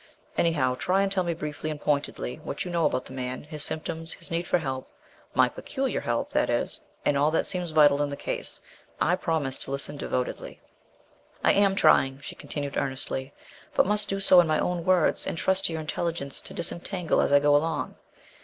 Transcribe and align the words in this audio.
Anyhow, 0.35 0.73
try 0.79 1.03
and 1.03 1.11
tell 1.11 1.23
me 1.23 1.35
briefly 1.35 1.69
and 1.69 1.79
pointedly 1.79 2.37
what 2.37 2.65
you 2.65 2.71
know 2.71 2.87
about 2.87 3.05
the 3.05 3.13
man, 3.13 3.43
his 3.43 3.61
symptoms, 3.63 4.13
his 4.13 4.31
need 4.31 4.47
for 4.47 4.57
help, 4.57 4.87
my 5.35 5.47
peculiar 5.47 6.01
help, 6.01 6.31
that 6.31 6.49
is, 6.49 6.81
and 7.05 7.15
all 7.15 7.29
that 7.29 7.45
seems 7.45 7.69
vital 7.69 8.01
in 8.01 8.09
the 8.09 8.15
case. 8.17 8.59
I 8.99 9.15
promise 9.15 9.59
to 9.59 9.69
listen 9.69 9.97
devotedly." 9.97 10.59
"I 11.43 11.53
am 11.53 11.75
trying," 11.75 12.17
she 12.17 12.33
continued 12.33 12.77
earnestly, 12.77 13.31
"but 13.75 13.85
must 13.85 14.09
do 14.09 14.19
so 14.19 14.41
in 14.41 14.47
my 14.47 14.57
own 14.57 14.83
words 14.85 15.27
and 15.27 15.37
trust 15.37 15.65
to 15.67 15.71
your 15.73 15.81
intelligence 15.81 16.41
to 16.41 16.53
disentangle 16.55 17.21
as 17.21 17.31
I 17.31 17.37
go 17.39 17.55
along. 17.55 17.93